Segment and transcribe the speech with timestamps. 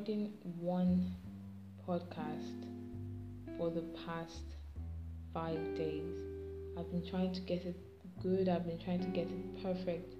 [0.00, 1.14] recording one
[1.86, 2.64] podcast
[3.58, 4.56] for the past
[5.34, 6.16] five days.
[6.78, 7.76] I've been trying to get it
[8.22, 10.14] good, I've been trying to get it perfect,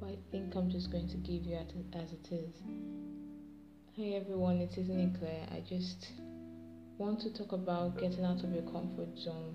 [0.00, 2.62] but I think I'm just going to give you as it is.
[3.92, 5.46] Hey everyone, it isn't Claire.
[5.52, 6.08] I just
[6.98, 9.54] want to talk about getting out of your comfort zone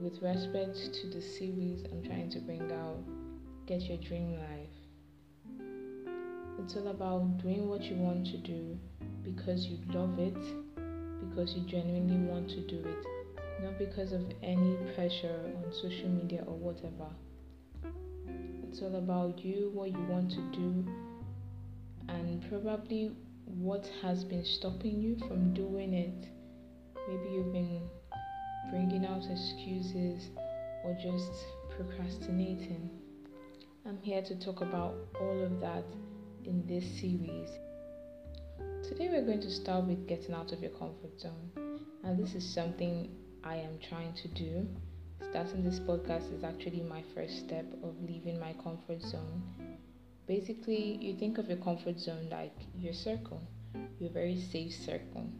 [0.00, 3.04] with respect to the series I'm trying to bring out
[3.66, 4.73] Get Your Dream Life.
[6.64, 8.78] It's all about doing what you want to do
[9.22, 10.34] because you love it,
[11.20, 16.42] because you genuinely want to do it, not because of any pressure on social media
[16.46, 17.10] or whatever.
[18.62, 20.86] It's all about you, what you want to do,
[22.08, 23.12] and probably
[23.44, 26.28] what has been stopping you from doing it.
[27.06, 27.82] Maybe you've been
[28.70, 30.30] bringing out excuses
[30.82, 31.30] or just
[31.76, 32.88] procrastinating.
[33.86, 35.84] I'm here to talk about all of that
[36.46, 37.48] in this series.
[38.86, 42.44] Today, we're going to start with getting out of your comfort zone, and this is
[42.44, 43.10] something
[43.42, 44.68] I am trying to do.
[45.30, 49.42] Starting this podcast is actually my first step of leaving my comfort zone.
[50.26, 53.40] Basically, you think of your comfort zone like your circle,
[53.98, 55.30] your very safe circle,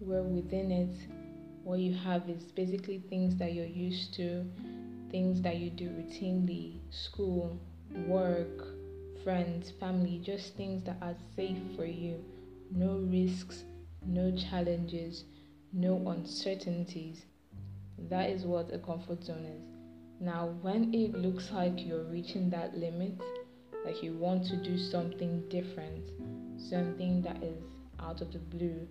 [0.00, 0.96] where within it,
[1.62, 4.44] what you have is basically things that you're used to,
[5.10, 7.58] things that you do routinely, school,
[8.06, 8.73] work,
[9.24, 12.22] friends, family, just things that are safe for you.
[12.70, 13.64] No risks,
[14.06, 15.24] no challenges,
[15.72, 17.24] no uncertainties.
[18.10, 19.62] That is what a comfort zone is.
[20.20, 23.14] Now, when it looks like you're reaching that limit,
[23.84, 26.10] like you want to do something different,
[26.58, 27.62] something that is
[28.00, 28.86] out of the blue,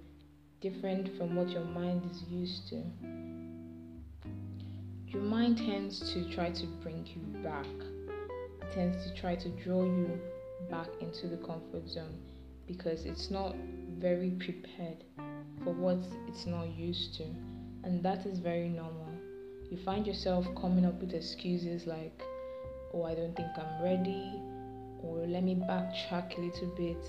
[0.61, 2.83] different from what your mind is used to.
[5.07, 7.67] Your mind tends to try to bring you back.
[8.73, 10.19] Tends to try to draw you
[10.69, 12.17] back into the comfort zone
[12.67, 13.55] because it's not
[13.99, 15.03] very prepared
[15.63, 17.23] for what it's not used to.
[17.83, 19.09] And that is very normal.
[19.69, 22.21] You find yourself coming up with excuses like,
[22.93, 24.41] oh, I don't think I'm ready,
[25.01, 27.03] or let me backtrack a little bit.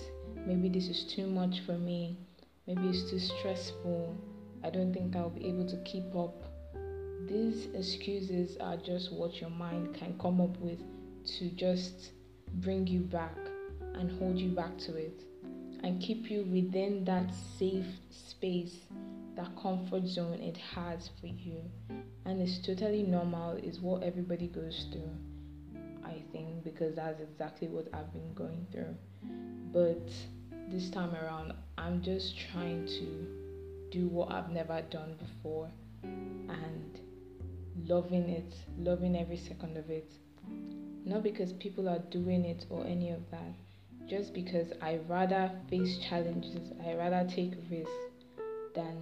[0.47, 2.19] Maybe this is too much for me
[2.66, 4.16] Maybe it's too stressful.
[4.62, 6.44] I don't think I'll be able to keep up.
[7.28, 10.81] These excuses are just what your mind can come up with
[11.27, 12.12] to just
[12.55, 13.37] bring you back
[13.95, 15.23] and hold you back to it
[15.83, 18.77] and keep you within that safe space,
[19.37, 21.61] that comfort zone it has for you.
[22.25, 25.11] And it's totally normal, is what everybody goes through.
[26.05, 28.97] I think because that's exactly what I've been going through.
[29.73, 30.11] But
[30.71, 33.27] this time around, I'm just trying to
[33.91, 35.71] do what I've never done before
[36.03, 37.01] and
[37.87, 40.11] loving it, loving every second of it.
[41.04, 43.54] Not because people are doing it or any of that,
[44.09, 47.92] just because I rather face challenges, I rather take risks
[48.75, 48.97] than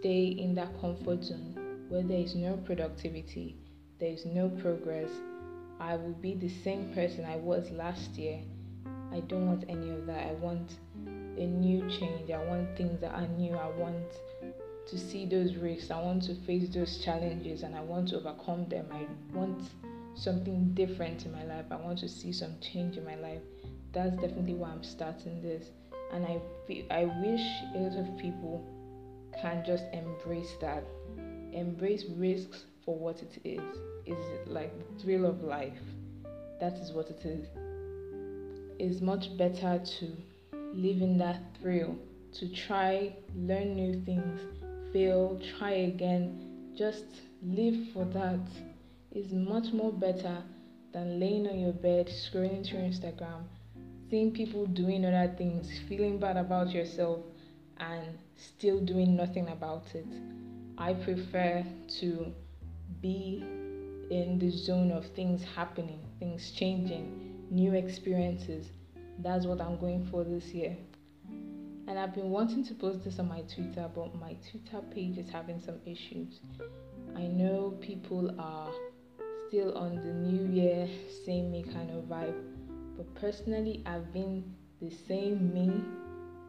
[0.00, 3.56] stay in that comfort zone where there is no productivity,
[3.98, 5.10] there is no progress.
[5.78, 8.40] I will be the same person I was last year
[9.12, 10.28] I don't want any of that.
[10.28, 10.78] I want
[11.36, 12.30] a new change.
[12.30, 13.54] I want things that are new.
[13.54, 14.04] I want
[14.86, 15.90] to see those risks.
[15.90, 18.86] I want to face those challenges and I want to overcome them.
[18.92, 19.62] I want
[20.20, 21.64] something different in my life.
[21.70, 23.42] I want to see some change in my life.
[23.92, 25.70] That's definitely why I'm starting this.
[26.12, 26.40] And I
[26.90, 28.64] I wish a lot of people
[29.40, 30.84] can just embrace that.
[31.52, 33.76] Embrace risks for what it is.
[34.06, 35.82] Is like the thrill of life.
[36.60, 37.46] That is what it is
[38.80, 40.06] is much better to
[40.72, 41.96] live in that thrill,
[42.32, 44.40] to try, learn new things,
[44.92, 47.04] fail, try again, just
[47.42, 48.40] live for that
[49.12, 50.42] is much more better
[50.92, 53.42] than laying on your bed, scrolling through Instagram,
[54.08, 57.20] seeing people doing other things, feeling bad about yourself,
[57.78, 60.06] and still doing nothing about it.
[60.78, 61.64] I prefer
[62.00, 62.32] to
[63.00, 63.44] be
[64.10, 68.66] in the zone of things happening, things changing, new experiences.
[69.18, 70.76] That's what I'm going for this year.
[71.86, 75.28] And I've been wanting to post this on my Twitter, but my Twitter page is
[75.30, 76.40] having some issues.
[77.16, 78.70] I know people are
[79.50, 80.88] still on the new year,
[81.26, 82.40] same me kind of vibe,
[82.96, 84.44] but personally, I've been
[84.80, 85.82] the same me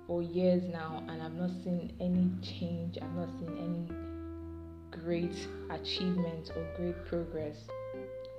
[0.05, 5.35] for years now, and I've not seen any change, I've not seen any great
[5.71, 7.57] achievement or great progress.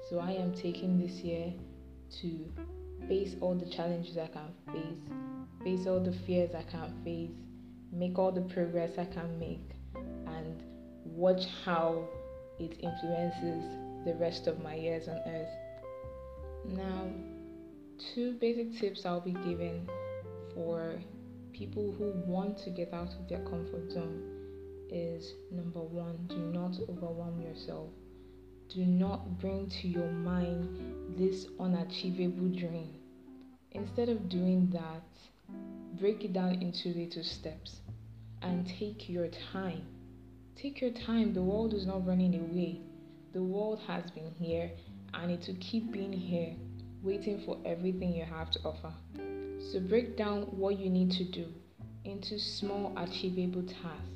[0.09, 1.53] So I am taking this year
[2.20, 2.53] to
[3.09, 7.32] face all the challenges I can face, face all the fears I can face,
[7.91, 10.62] make all the progress I can make, and
[11.05, 12.05] watch how
[12.61, 15.49] it influences the rest of my years on earth.
[16.64, 17.10] Now,
[18.14, 19.88] two basic tips I'll be giving
[20.54, 21.00] for
[21.52, 24.22] people who want to get out of their comfort zone
[24.90, 27.88] is number one, do not overwhelm yourself.
[28.69, 32.94] Do not bring to your mind this unachievable dream.
[33.72, 35.02] Instead of doing that,
[35.99, 37.81] break it down into little steps
[38.43, 39.82] and take your time.
[40.56, 41.32] Take your time.
[41.32, 42.81] The world is not running away.
[43.32, 44.70] The world has been here
[45.14, 46.55] and it will keep being here,
[47.02, 48.93] waiting for everything you have to offer.
[49.70, 51.46] So break down what you need to do
[52.05, 54.08] into small, achievable tasks.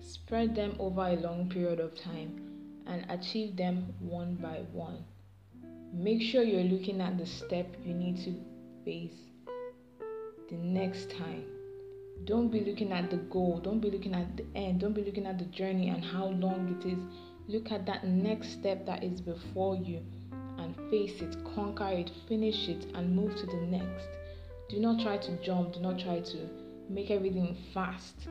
[0.00, 2.40] Spread them over a long period of time
[2.86, 5.04] and achieve them one by one.
[5.92, 8.34] Make sure you're looking at the step you need to
[8.84, 9.18] face
[10.50, 11.44] the next time.
[12.24, 15.26] Don't be looking at the goal, don't be looking at the end, don't be looking
[15.26, 16.98] at the journey and how long it is.
[17.48, 20.02] Look at that next step that is before you
[20.58, 24.08] and face it, conquer it, finish it, and move to the next.
[24.68, 26.38] Do not try to jump, do not try to
[26.88, 28.28] make everything fast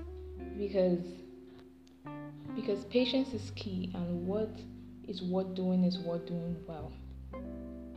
[0.58, 1.00] because
[2.56, 4.50] because patience is key and what
[5.08, 6.92] is worth doing is worth doing well.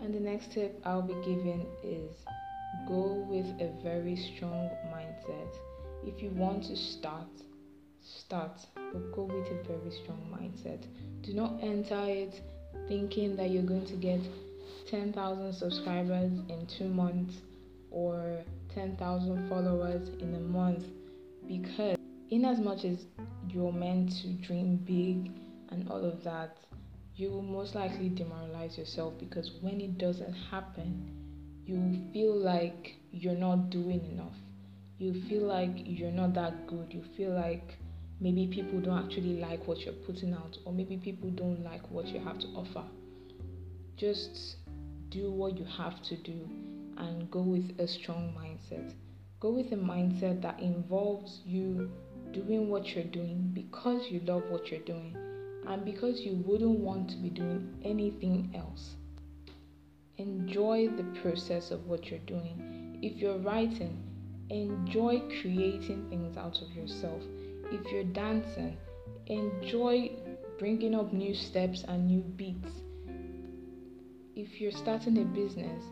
[0.00, 2.12] And the next tip I'll be giving is
[2.86, 5.54] go with a very strong mindset.
[6.04, 7.28] If you want to start,
[8.02, 10.84] start, but go with a very strong mindset.
[11.22, 12.40] Do not enter it
[12.88, 14.20] thinking that you're going to get
[14.90, 17.34] 10,000 subscribers in two months
[17.90, 18.42] or
[18.74, 20.84] 10,000 followers in a month
[21.46, 21.96] because,
[22.30, 23.04] in as much as
[23.48, 25.32] you're meant to dream big
[25.70, 26.56] and all of that,
[27.16, 31.18] you will most likely demoralize yourself because when it doesn't happen,
[31.66, 34.36] you feel like you're not doing enough.
[34.98, 36.92] You feel like you're not that good.
[36.92, 37.76] You feel like
[38.20, 42.06] maybe people don't actually like what you're putting out, or maybe people don't like what
[42.08, 42.84] you have to offer.
[43.96, 44.56] Just
[45.10, 46.48] do what you have to do
[46.98, 48.92] and go with a strong mindset.
[49.40, 51.90] Go with a mindset that involves you
[52.32, 55.16] doing what you're doing because you love what you're doing
[55.66, 58.96] and because you wouldn't want to be doing anything else.
[60.16, 62.98] Enjoy the process of what you're doing.
[63.02, 64.02] If you're writing,
[64.50, 67.22] enjoy creating things out of yourself.
[67.70, 68.76] If you're dancing,
[69.26, 70.10] enjoy
[70.58, 72.72] bringing up new steps and new beats.
[74.34, 75.82] If you're starting a business,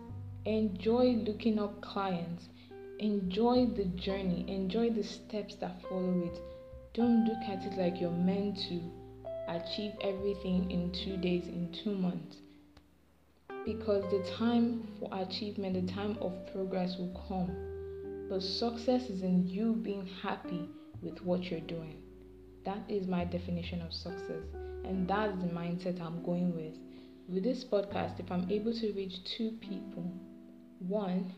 [0.45, 2.49] enjoy looking up clients
[2.99, 6.41] enjoy the journey, enjoy the steps that follow it.
[6.95, 8.81] Don't look at it like you're meant to
[9.49, 12.37] achieve everything in two days, in two months.
[13.65, 17.55] Because the time for achievement, the time of progress will come.
[18.29, 20.69] But success is in you being happy
[21.03, 22.03] with what you're doing.
[22.65, 24.45] That is my definition of success.
[24.85, 26.75] And that's the mindset I'm going with.
[27.29, 30.13] With this podcast, if I'm able to reach two people,
[30.79, 31.33] one,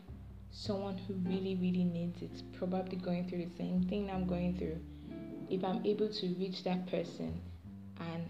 [0.51, 4.79] someone who really, really needs it, probably going through the same thing I'm going through,
[5.49, 7.41] if I'm able to reach that person
[7.99, 8.29] and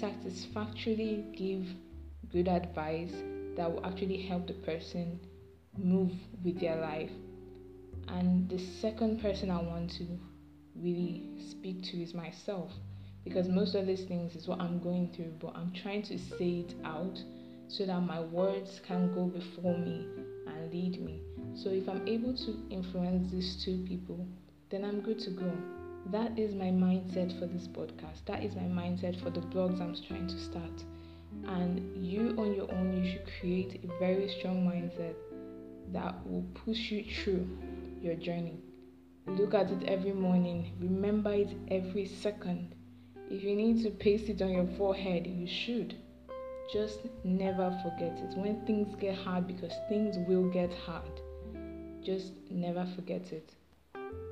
[0.00, 1.66] satisfactorily give
[2.32, 3.12] good advice
[3.56, 5.20] that will actually help the person
[5.78, 6.12] move
[6.44, 7.10] with their life.
[8.08, 10.06] And the second person I want to
[10.82, 12.70] really speak to is myself
[13.24, 16.64] because most of these things is what I'm going through, but I'm trying to say
[16.68, 17.20] it out
[17.68, 20.06] so that my words can go before me
[20.46, 21.20] and lead me.
[21.54, 24.24] So if I'm able to influence these two people,
[24.70, 25.50] then I'm good to go.
[26.12, 28.24] That is my mindset for this podcast.
[28.26, 30.84] That is my mindset for the blogs I'm trying to start.
[31.46, 35.14] And you on your own, you should create a very strong mindset
[35.92, 37.48] that will push you through
[38.00, 38.60] your journey.
[39.26, 42.74] Look at it every morning, remember it every second.
[43.28, 45.96] If you need to paste it on your forehead, you should.
[46.72, 48.38] Just never forget it.
[48.38, 51.10] When things get hard, because things will get hard,
[52.04, 53.52] just never forget it.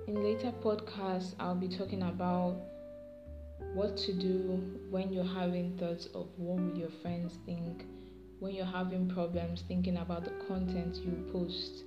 [0.06, 2.56] In later podcasts, I'll be talking about
[3.72, 7.84] what to do when you're having thoughts of what will your friends think,
[8.38, 11.82] when you're having problems thinking about the content you post,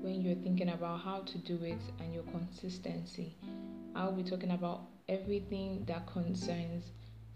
[0.00, 3.36] when you're thinking about how to do it and your consistency.
[3.94, 6.84] I'll be talking about everything that concerns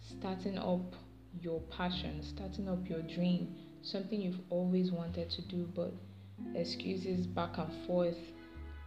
[0.01, 0.95] starting up
[1.41, 5.93] your passion, starting up your dream, something you've always wanted to do, but
[6.55, 8.19] excuses back and forth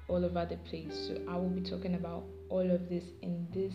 [0.08, 1.08] all over the place.
[1.08, 3.74] So I will be talking about all of this in this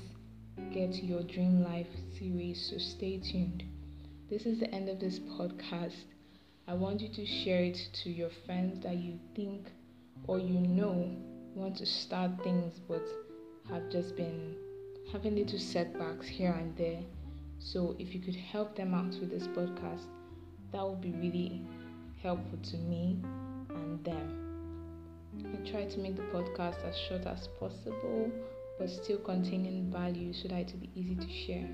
[0.73, 2.71] Get Your Dream Life series.
[2.71, 3.65] So stay tuned.
[4.31, 6.05] This is the end of this podcast.
[6.67, 9.69] I want you to share it to your friends that you think
[10.27, 11.17] or you know
[11.55, 13.03] want to start things but
[13.71, 14.57] have just been
[15.13, 17.01] having little setbacks here and there.
[17.59, 20.07] So if you could help them out with this podcast,
[20.73, 21.63] that would be really
[22.23, 23.19] helpful to me
[23.71, 24.39] and them.
[25.53, 28.31] I try to make the podcast as short as possible,
[28.79, 31.69] but still containing value so that it will be easy to share.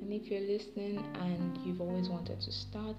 [0.00, 2.96] And if you're listening and you've always wanted to start,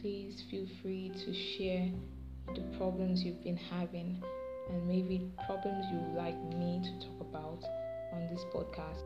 [0.00, 1.90] please feel free to share
[2.54, 4.22] the problems you've been having
[4.70, 7.62] and maybe problems you would like me to talk about
[8.12, 9.02] on this podcast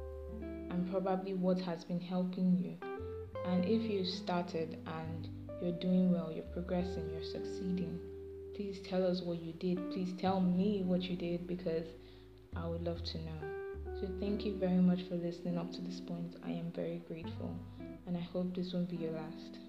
[0.71, 2.76] and probably what has been helping you.
[3.47, 5.28] And if you started and
[5.62, 7.99] you're doing well, you're progressing, you're succeeding,
[8.54, 9.78] please tell us what you did.
[9.92, 11.87] Please tell me what you did because
[12.57, 13.59] I would love to know.
[14.00, 16.37] So, thank you very much for listening up to this point.
[16.45, 17.57] I am very grateful,
[18.07, 19.68] and I hope this won't be your last.